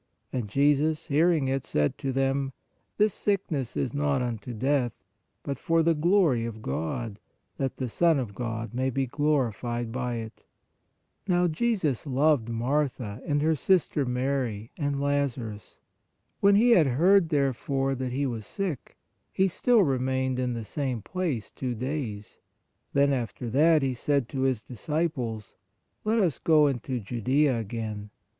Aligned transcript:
And 0.33 0.49
Jesus, 0.49 1.09
hearing 1.09 1.47
it, 1.47 1.63
said 1.63 1.99
to 1.99 2.11
them: 2.11 2.53
This 2.97 3.13
sickness 3.13 3.77
is 3.77 3.93
not 3.93 4.23
unto 4.23 4.51
death, 4.51 4.93
but 5.43 5.59
for 5.59 5.83
the 5.83 5.93
glory 5.93 6.43
of 6.43 6.63
God, 6.63 7.19
that 7.57 7.77
the 7.77 7.87
Son 7.87 8.17
of 8.17 8.33
God 8.33 8.73
may 8.73 8.89
be 8.89 9.05
glorified 9.05 9.91
by 9.91 10.15
it. 10.15 10.43
Now 11.27 11.47
Jesus 11.47 12.07
loved 12.07 12.49
Martha, 12.49 13.21
and 13.27 13.43
her 13.43 13.53
sister 13.55 14.03
Mary, 14.03 14.71
and 14.75 14.99
Lazarus. 14.99 15.77
When 16.39 16.55
He 16.55 16.71
had 16.71 16.87
heard, 16.87 17.29
therefore, 17.29 17.93
that 17.93 18.11
he 18.11 18.25
was 18.25 18.47
sick, 18.47 18.97
He 19.31 19.47
still 19.47 19.83
remained 19.83 20.39
in 20.39 20.53
the 20.53 20.65
same 20.65 21.03
place 21.03 21.51
two 21.51 21.75
days. 21.75 22.39
Then 22.93 23.13
after 23.13 23.51
that, 23.51 23.83
He 23.83 23.93
said 23.93 24.27
to 24.29 24.41
His 24.41 24.63
disciples: 24.63 25.57
Let 26.03 26.17
us 26.17 26.39
go 26.39 26.65
into 26.65 26.99
Judea 26.99 27.59
again. 27.59 28.09